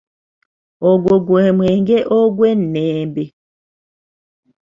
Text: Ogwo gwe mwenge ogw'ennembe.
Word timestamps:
Ogwo 0.89 1.15
gwe 1.25 1.43
mwenge 1.57 1.97
ogw'ennembe. 2.19 3.25